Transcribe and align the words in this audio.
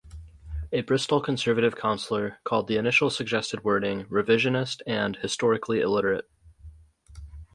A 0.71 0.81
Bristol 0.81 1.21
Conservative 1.21 1.75
councillor 1.75 2.39
called 2.43 2.67
the 2.67 2.75
initial 2.77 3.11
suggested 3.11 3.63
wording 3.63 4.05
"revisionist" 4.05 4.81
and 4.87 5.15
"historically 5.17 5.79
illiterate". 5.79 6.27